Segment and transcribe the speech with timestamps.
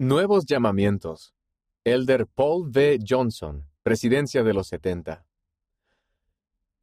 [0.00, 1.34] Nuevos llamamientos.
[1.82, 3.00] Elder Paul V.
[3.04, 5.26] Johnson, Presidencia de los 70.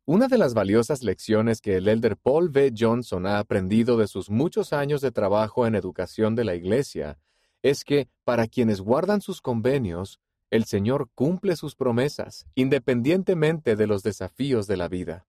[0.04, 2.74] Una de las valiosas lecciones que el Elder Paul V.
[2.78, 7.18] Johnson ha aprendido de sus muchos años de trabajo en educación de la Iglesia
[7.64, 10.20] es que, para quienes guardan sus convenios,
[10.50, 15.26] el Señor cumple sus promesas, independientemente de los desafíos de la vida.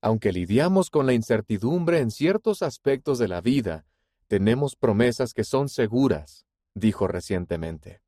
[0.00, 3.84] Aunque lidiamos con la incertidumbre en ciertos aspectos de la vida,
[4.28, 8.00] tenemos promesas que son seguras, dijo recientemente.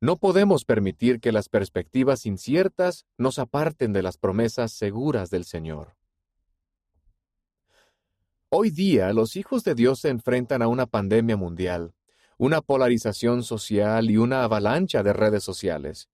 [0.00, 5.96] No podemos permitir que las perspectivas inciertas nos aparten de las promesas seguras del Señor.
[8.48, 11.94] Hoy día los hijos de Dios se enfrentan a una pandemia mundial,
[12.38, 16.08] una polarización social y una avalancha de redes sociales.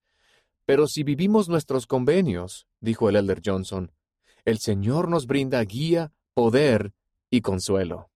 [0.65, 3.93] Pero si vivimos nuestros convenios, dijo el elder Johnson,
[4.45, 6.93] el Señor nos brinda guía, poder
[7.31, 8.11] y consuelo.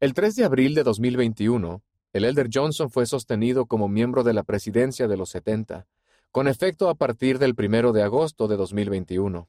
[0.00, 1.82] El 3 de abril de 2021,
[2.14, 5.86] el Elder Johnson fue sostenido como miembro de la presidencia de los 70,
[6.32, 9.46] con efecto a partir del 1 de agosto de 2021.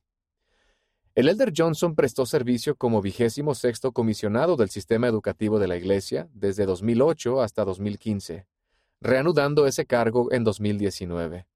[1.16, 6.27] El Elder Johnson prestó servicio como vigésimo sexto comisionado del sistema educativo de la Iglesia
[6.33, 8.45] desde 2008 hasta 2015,
[8.99, 11.47] reanudando ese cargo en 2019.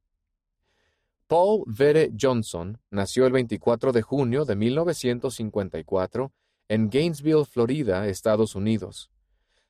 [1.27, 6.31] Paul Vere Johnson nació el 24 de junio de 1954
[6.67, 9.11] en Gainesville, Florida, Estados Unidos.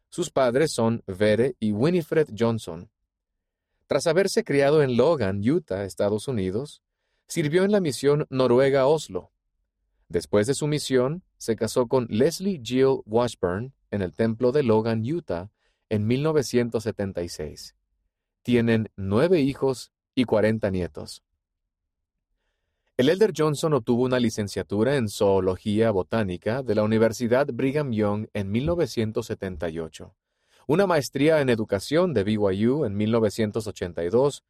[0.10, 2.90] Sus padres son Vere y Winifred Johnson.
[3.88, 6.82] Tras haberse criado en Logan, Utah, Estados Unidos,
[7.28, 9.32] sirvió en la misión Noruega Oslo.
[10.08, 15.02] Después de su misión, se casó con Leslie Jill Washburn en el templo de Logan,
[15.02, 15.52] Utah,
[15.90, 17.76] en 1976.
[18.42, 21.24] Tienen nueve hijos y cuarenta nietos.
[22.98, 28.50] El Elder Johnson obtuvo una licenciatura en Zoología Botánica de la Universidad Brigham Young en
[28.50, 30.16] 1978,
[30.66, 34.46] una maestría en Educación de BYU en 1982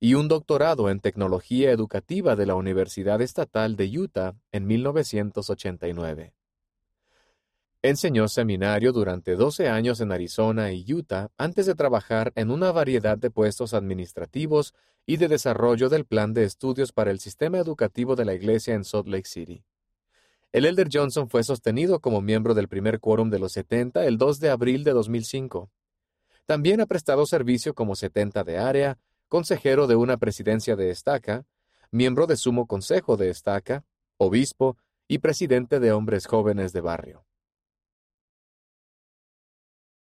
[0.00, 6.34] y un doctorado en Tecnología Educativa de la Universidad Estatal de Utah en 1989.
[7.84, 13.18] Enseñó seminario durante 12 años en Arizona y Utah antes de trabajar en una variedad
[13.18, 14.72] de puestos administrativos
[15.04, 18.84] y de desarrollo del plan de estudios para el sistema educativo de la Iglesia en
[18.84, 19.66] Salt Lake City.
[20.50, 24.40] El Elder Johnson fue sostenido como miembro del primer quórum de los 70 el 2
[24.40, 25.70] de abril de 2005.
[26.46, 31.44] También ha prestado servicio como 70 de área, consejero de una presidencia de estaca,
[31.90, 33.84] miembro de sumo consejo de estaca,
[34.16, 37.26] obispo y presidente de hombres jóvenes de barrio.